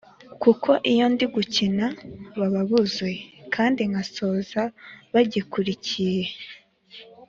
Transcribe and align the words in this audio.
kuko 0.43 0.69
iyo 0.91 1.05
ndi 1.13 1.25
gukina 1.33 1.85
baba 2.39 2.61
buzuye 2.69 3.19
kandi 3.55 3.81
nkasoza 3.89 4.61
bagikurikiye 5.13 6.25